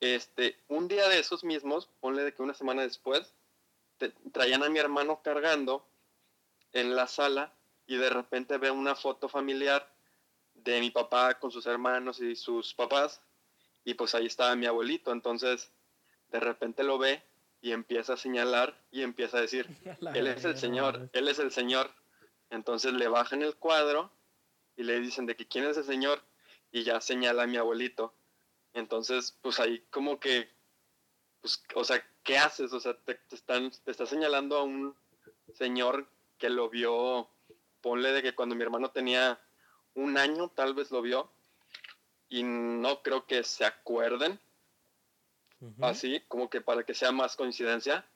[0.00, 3.34] Este, un día de esos mismos, ponle de que una semana después,
[4.32, 5.86] traían a mi hermano cargando
[6.72, 7.52] en la sala
[7.86, 9.92] y de repente ve una foto familiar
[10.54, 13.20] de mi papá con sus hermanos y sus papás
[13.84, 15.70] y pues ahí estaba mi abuelito, entonces
[16.30, 17.22] de repente lo ve
[17.60, 19.66] y empieza a señalar y empieza a decir,
[20.14, 21.90] él es el Señor, él es el Señor.
[22.50, 24.12] Entonces le bajan el cuadro
[24.76, 26.22] y le dicen de que quién es el Señor
[26.70, 28.14] y ya señala a mi abuelito.
[28.74, 30.50] Entonces, pues ahí como que,
[31.44, 32.72] pues, o sea, ¿qué haces?
[32.72, 34.96] O sea, te, están, te está señalando a un
[35.52, 37.28] señor que lo vio,
[37.82, 39.38] ponle de que cuando mi hermano tenía
[39.92, 41.30] un año, tal vez lo vio,
[42.30, 44.40] y no creo que se acuerden,
[45.82, 48.08] así, como que para que sea más coincidencia.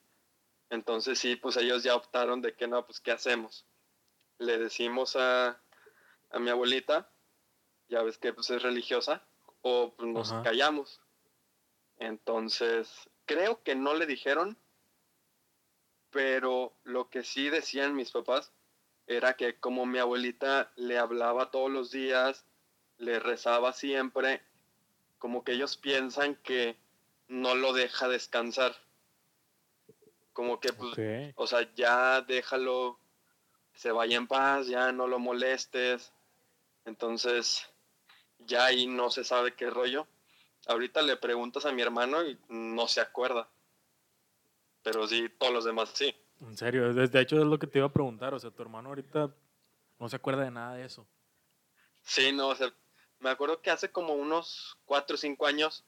[0.70, 3.66] Entonces sí, pues ellos ya optaron de que no, pues ¿qué hacemos?
[4.38, 5.60] Le decimos a,
[6.30, 7.10] a mi abuelita,
[7.90, 9.22] ya ves que pues es religiosa,
[9.60, 11.02] o pues, nos callamos.
[11.98, 14.56] Entonces, creo que no le dijeron,
[16.10, 18.50] pero lo que sí decían mis papás
[19.06, 22.44] era que como mi abuelita le hablaba todos los días,
[22.96, 24.42] le rezaba siempre,
[25.18, 26.76] como que ellos piensan que
[27.28, 28.74] no lo deja descansar.
[30.32, 30.96] Como que, pues,
[31.36, 32.98] o sea, ya déjalo,
[33.74, 36.12] se vaya en paz, ya no lo molestes.
[36.84, 37.68] Entonces,
[38.38, 40.06] ya ahí no se sabe qué rollo.
[40.68, 43.48] Ahorita le preguntas a mi hermano y no se acuerda.
[44.83, 46.14] Pero sí, todos los demás sí.
[46.40, 48.33] En serio, de hecho es lo que te iba a preguntar.
[48.35, 49.35] O sea, tu hermano ahorita
[49.98, 51.07] no se acuerda de nada de eso.
[52.02, 52.72] Sí, no, o sea,
[53.18, 55.85] me acuerdo que hace como unos cuatro o cinco años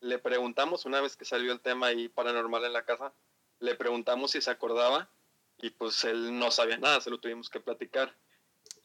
[0.00, 3.12] le preguntamos, una vez que salió el tema ahí paranormal en la casa,
[3.58, 5.10] le preguntamos si se acordaba
[5.58, 8.14] y pues él no sabía nada, se lo tuvimos que platicar.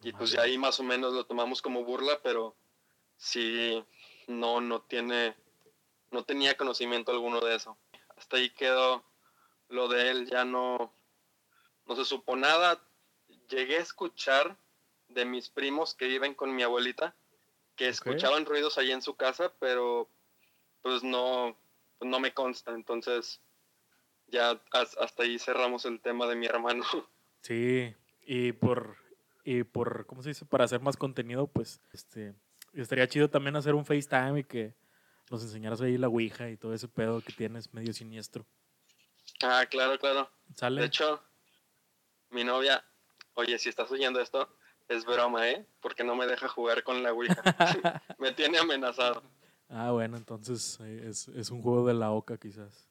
[0.01, 2.55] Y pues ya ahí más o menos lo tomamos como burla, pero
[3.15, 3.83] sí,
[4.27, 5.35] no, no tiene,
[6.11, 7.77] no tenía conocimiento alguno de eso.
[8.17, 9.03] Hasta ahí quedó
[9.69, 10.93] lo de él, ya no,
[11.85, 12.81] no se supo nada.
[13.49, 14.57] Llegué a escuchar
[15.09, 17.15] de mis primos que viven con mi abuelita,
[17.75, 20.09] que escuchaban ruidos ahí en su casa, pero
[20.81, 21.57] pues no,
[21.97, 22.73] pues, no me consta.
[22.73, 23.41] Entonces,
[24.27, 26.83] ya hasta ahí cerramos el tema de mi hermano.
[27.41, 28.97] Sí, y por,
[29.43, 30.45] y por, ¿cómo se dice?
[30.45, 32.33] Para hacer más contenido, pues, este,
[32.81, 34.75] estaría chido también hacer un FaceTime y que
[35.29, 38.45] nos enseñaras ahí la Ouija y todo ese pedo que tienes medio siniestro.
[39.41, 40.29] Ah, claro, claro.
[40.53, 40.81] ¿Sale?
[40.81, 41.21] De hecho,
[42.29, 42.83] mi novia,
[43.33, 44.49] oye, si estás oyendo esto,
[44.87, 45.65] es broma, ¿eh?
[45.81, 47.41] Porque no me deja jugar con la Ouija.
[48.19, 49.23] me tiene amenazado.
[49.69, 52.87] Ah, bueno, entonces eh, es, es un juego de la oca quizás.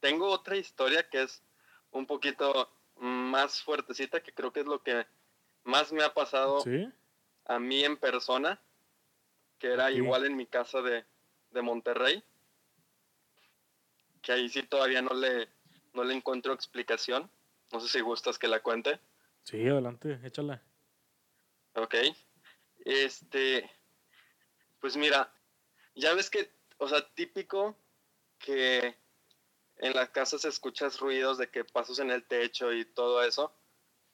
[0.00, 1.42] Tengo otra historia que es
[1.90, 5.06] un poquito más fuertecita, que creo que es lo que
[5.64, 6.62] más me ha pasado
[7.44, 8.60] a mí en persona,
[9.58, 11.04] que era igual en mi casa de,
[11.50, 12.22] de, Monterrey,
[14.22, 15.48] que ahí sí todavía no le,
[15.94, 17.30] no le encuentro explicación.
[17.72, 19.00] No sé si gustas que la cuente.
[19.44, 20.62] Sí, adelante, échala.
[21.74, 21.94] Ok.
[22.84, 23.70] Este,
[24.80, 25.32] pues mira,
[25.94, 27.76] ya ves que, o sea, típico
[28.38, 28.96] que
[29.78, 33.52] en las casas escuchas ruidos de que pasos en el techo y todo eso.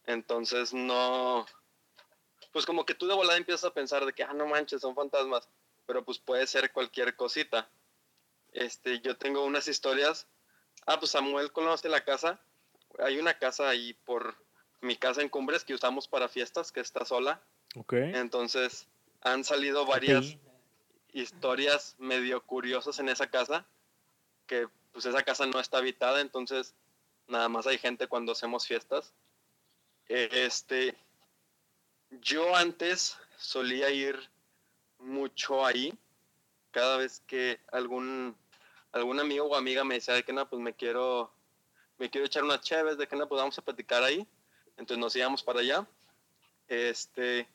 [0.07, 1.46] Entonces no,
[2.54, 4.94] pues como que tú de volada empiezas a pensar de que, ah, no manches, son
[4.94, 5.48] fantasmas,
[5.86, 7.68] pero pues puede ser cualquier cosita.
[8.52, 10.28] Este, yo tengo unas historias.
[10.86, 12.40] Ah, pues Samuel conoce la casa.
[13.00, 14.36] Hay una casa ahí por
[14.80, 17.42] mi casa en Cumbres que usamos para fiestas, que está sola.
[17.74, 17.94] Ok.
[17.94, 18.86] Entonces,
[19.22, 20.36] han salido varias
[21.12, 23.66] historias medio curiosas en esa casa,
[24.46, 26.76] que pues esa casa no está habitada, entonces
[27.26, 29.12] nada más hay gente cuando hacemos fiestas.
[30.06, 30.96] Este,
[32.20, 34.18] yo antes solía ir
[34.98, 35.96] mucho ahí,
[36.70, 38.37] cada vez que algún,
[38.92, 41.33] algún amigo o amiga me decía de que no, pues me quiero,
[41.98, 44.27] me quiero echar unas chéves, de que no, pues vamos a platicar ahí.
[44.77, 45.87] Entonces nos íbamos para allá.
[46.68, 47.46] Este,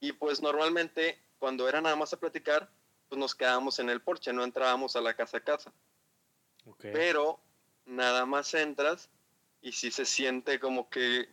[0.00, 2.68] y pues normalmente cuando era nada más a platicar,
[3.08, 5.72] pues nos quedábamos en el porche, no entrábamos a la casa a casa.
[6.80, 7.40] Pero
[7.84, 9.10] nada más entras
[9.60, 11.28] y sí se siente como que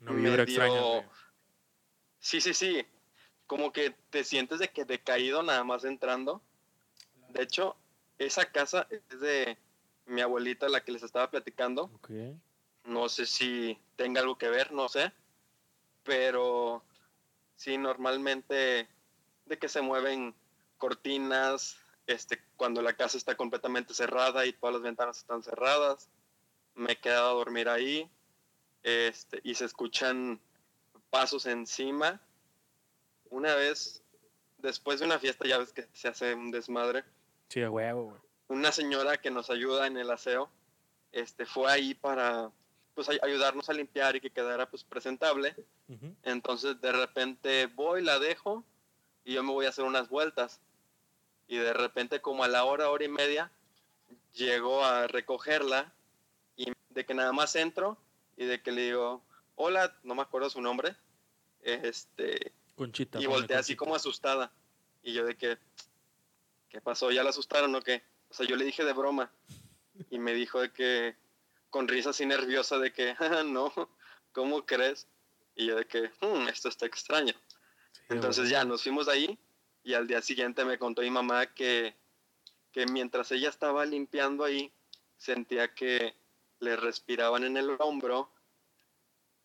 [0.00, 1.04] no medio,
[2.24, 2.86] Sí, sí, sí.
[3.46, 6.40] Como que te sientes de que decaído nada más entrando.
[7.28, 7.76] De hecho,
[8.16, 9.58] esa casa es de
[10.06, 11.90] mi abuelita, la que les estaba platicando.
[12.84, 15.12] No sé si tenga algo que ver, no sé.
[16.02, 16.82] Pero
[17.56, 18.88] sí, normalmente
[19.44, 20.34] de que se mueven
[20.78, 26.08] cortinas, este, cuando la casa está completamente cerrada y todas las ventanas están cerradas.
[26.74, 28.08] Me he quedado a dormir ahí.
[28.82, 30.40] Este, y se escuchan
[31.14, 32.20] pasos encima.
[33.30, 34.02] una vez,
[34.58, 37.04] después de una fiesta, ya ves que se hace un desmadre,
[37.48, 38.20] Sí, a huevo, güey.
[38.48, 40.50] una señora que nos ayuda en el aseo,
[41.12, 42.50] este, fue ahí para
[42.94, 45.54] pues ay- ayudarnos a limpiar y que quedara pues presentable.
[46.24, 48.64] Entonces de repente voy, la dejo
[49.24, 50.60] y yo me voy a hacer unas vueltas.
[51.48, 53.50] Y de repente como a la hora, hora y media,
[54.32, 55.92] llego a recogerla
[56.56, 57.96] y de que nada más entro
[58.36, 59.22] y de que le digo,
[59.56, 60.94] hola, no me acuerdo su nombre,
[61.64, 63.20] este, Conchita.
[63.20, 64.52] y voltea así como asustada.
[65.02, 65.58] Y yo de que,
[66.68, 67.10] ¿qué pasó?
[67.10, 68.02] ¿Ya la asustaron o qué?
[68.30, 69.30] O sea, yo le dije de broma.
[70.10, 71.16] Y me dijo de que,
[71.70, 73.72] con risa así nerviosa, de que, "Ah, no,
[74.32, 75.06] ¿cómo crees?
[75.56, 77.32] Y yo de que, "Hmm, esto está extraño.
[77.92, 79.38] Sí, Entonces ya nos fuimos de ahí
[79.84, 81.94] y al día siguiente me contó mi mamá que,
[82.72, 84.72] que mientras ella estaba limpiando ahí,
[85.16, 86.14] sentía que
[86.60, 88.30] le respiraban en el hombro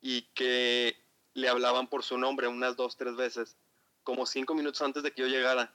[0.02, 0.98] y que
[1.34, 3.58] le hablaban por su nombre unas dos, tres veces,
[4.04, 5.74] como cinco minutos antes de que yo llegara.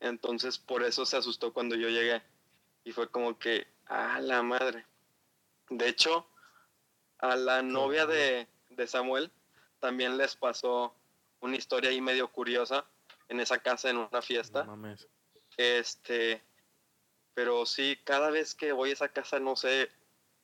[0.00, 2.22] Entonces por eso se asustó cuando yo llegué.
[2.84, 4.86] Y fue como que, ah, la madre.
[5.70, 6.26] De hecho,
[7.18, 9.30] a la novia de, de Samuel
[9.80, 10.94] también les pasó
[11.40, 12.84] una historia ahí medio curiosa
[13.28, 14.64] en esa casa en una No fiesta.
[14.64, 15.08] mames.
[15.56, 16.42] Este,
[17.34, 19.90] pero sí, cada vez que voy a esa casa, no sé,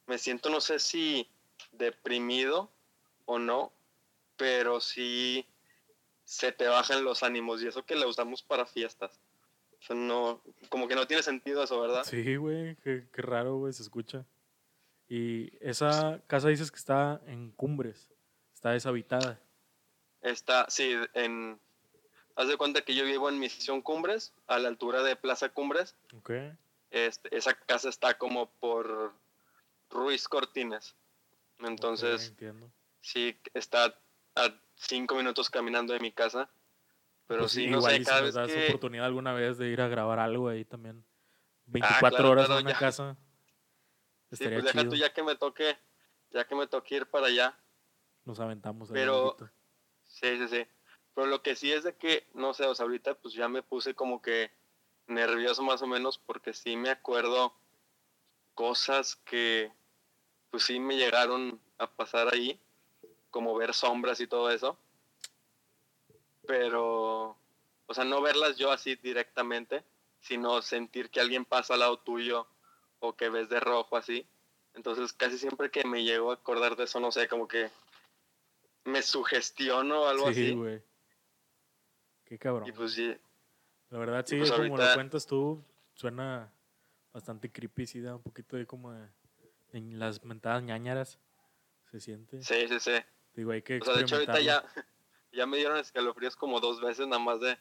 [0.06, 1.28] me siento, no sé si
[1.72, 2.70] deprimido
[3.26, 3.72] o no,
[4.40, 5.46] pero sí
[6.24, 9.20] se te bajan los ánimos y eso que la usamos para fiestas.
[9.79, 12.05] O sea, no, como que no tiene sentido eso, ¿verdad?
[12.05, 12.74] Sí, güey.
[12.76, 14.24] Qué, qué raro, güey, se escucha.
[15.09, 18.09] Y esa casa dices que está en Cumbres.
[18.55, 19.38] Está deshabitada.
[20.22, 21.61] Está, sí, en,
[22.35, 25.96] haz de cuenta que yo vivo en Misión Cumbres, a la altura de Plaza Cumbres.
[26.16, 26.31] Ok.
[26.90, 29.12] Este, esa casa está como por
[29.90, 30.96] Ruiz Cortines.
[31.59, 32.35] Entonces,
[33.03, 34.00] sí, está
[34.36, 36.50] a cinco minutos caminando de mi casa.
[37.26, 38.66] Pero Pues sí, no igual sé, cada si vez nos das que...
[38.68, 41.04] oportunidad alguna vez de ir a grabar algo ahí también.
[41.66, 42.78] 24 Ah, claro, horas claro, en una ya.
[42.80, 43.16] casa.
[44.32, 44.90] Sí, pues deja chido.
[44.90, 45.76] tú ya que me toque,
[46.30, 47.56] ya que me toque ir para allá.
[48.24, 48.90] Nos aventamos.
[48.92, 49.36] Pero-.
[50.04, 50.66] Sí, sí, sí.
[51.14, 53.62] Pero lo que sí es de que, no sé, o sea, ahorita pues ya me
[53.62, 54.50] puse como que
[55.06, 57.54] nervioso más o menos porque sí me acuerdo
[58.54, 59.72] cosas que
[60.50, 62.60] pues sí me llegaron a pasar ahí,
[63.30, 64.78] como ver sombras y todo eso.
[66.46, 67.36] Pero,
[67.86, 69.84] o sea, no verlas yo así directamente,
[70.20, 72.46] sino sentir que alguien pasa al lado tuyo
[72.98, 74.26] o que ves de rojo así.
[74.74, 77.70] Entonces casi siempre que me llego a acordar de eso, no sé, como que
[78.84, 80.54] me sugestiono o algo Sí, así.
[80.54, 80.82] güey.
[82.24, 82.68] Qué cabrón.
[82.68, 83.16] Y pues sí,
[83.90, 85.64] La verdad, sí, pues como lo cuentas tú,
[85.94, 86.52] suena
[87.12, 89.08] bastante creepy, sí da un poquito de como de,
[89.72, 91.18] en las mentadas ñañaras.
[91.90, 92.40] Se siente.
[92.42, 92.92] sí, sí, sí.
[93.34, 94.64] Digo, hay que O sea, de hecho ahorita ya,
[95.32, 97.58] ya me dieron escalofríos como dos veces nada más de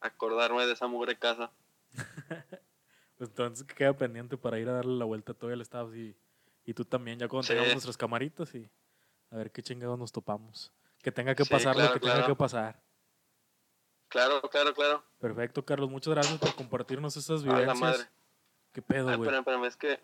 [0.00, 1.50] acordarme de esa mugre casa.
[3.16, 6.16] Pues entonces que queda pendiente para ir a darle la vuelta todo el staff y,
[6.64, 7.48] y tú también, ya cuando Sí.
[7.48, 8.66] tengamos nuestras camaritas y
[9.30, 10.72] a ver qué chingados nos topamos.
[11.02, 12.82] Que tenga que Sí, pasar lo claro, que tenga que pasar.
[14.08, 15.04] Claro, claro, claro.
[15.18, 15.90] Perfecto, Carlos.
[15.90, 17.78] Muchas gracias por compartirnos estas A la vivencias.
[17.78, 18.04] madre.
[18.72, 19.28] ¿Qué pedo, Ah, güey?
[19.28, 20.00] espérame, espérame, es que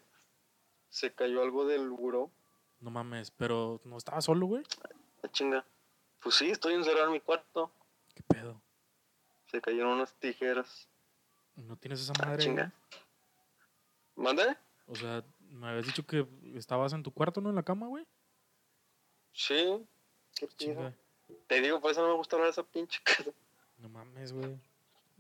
[0.90, 2.30] se cayó algo del buró.
[2.80, 4.62] No mames, pero no estaba solo, güey.
[5.22, 5.64] La chinga.
[6.20, 7.70] Pues sí, estoy encerrado en mi cuarto.
[8.14, 8.60] ¿Qué pedo?
[9.50, 10.88] Se cayeron unas tijeras.
[11.56, 12.42] ¿No tienes esa Ah, madre?
[12.42, 12.72] chinga.
[14.16, 14.56] ¿Mande?
[14.86, 17.50] O sea, me habías dicho que estabas en tu cuarto, ¿no?
[17.50, 18.06] En la cama, güey.
[19.32, 19.84] Sí.
[20.34, 20.48] ¿Qué?
[20.56, 20.92] Chinga.
[21.46, 23.30] Te digo, por eso no me gusta hablar de esa pinche casa.
[23.78, 24.58] No mames, güey.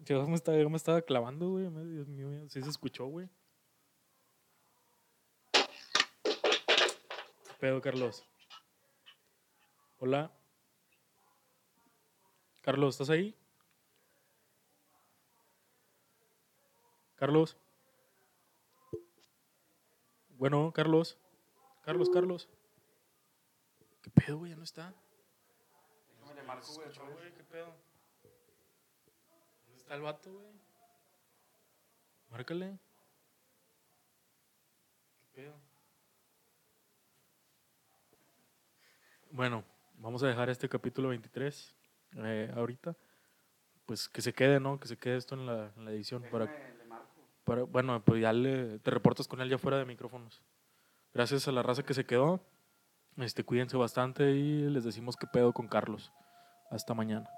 [0.04, 1.68] Yo me estaba, yo me estaba clavando, güey.
[1.68, 3.28] Dios mío, sí se escuchó, güey.
[6.22, 8.24] ¿Qué pedo, Carlos?
[9.98, 10.30] Hola.
[12.60, 13.34] Carlos, ¿estás ahí?
[17.14, 17.56] Carlos.
[20.30, 21.16] Bueno, Carlos.
[21.82, 22.46] Carlos, Carlos.
[24.02, 24.50] ¿Qué pedo, güey?
[24.50, 24.92] Ya no está.
[26.60, 27.74] Se escuchó, güey, ¿Qué pedo?
[29.64, 30.52] ¿Dónde está el vato, güey?
[32.30, 32.78] Márcale.
[35.20, 35.54] ¿Qué pedo?
[39.30, 39.64] Bueno,
[39.98, 41.74] vamos a dejar este capítulo 23
[42.18, 42.96] eh, ahorita.
[43.84, 44.80] Pues que se quede, ¿no?
[44.80, 46.24] Que se quede esto en la, en la edición.
[46.30, 46.52] Para,
[47.44, 50.42] para, bueno, pues ya le, te reportas con él ya fuera de micrófonos.
[51.14, 52.40] Gracias a la raza que se quedó.
[53.16, 56.12] Este, cuídense bastante y les decimos qué pedo con Carlos.
[56.70, 57.30] Hasta mañana.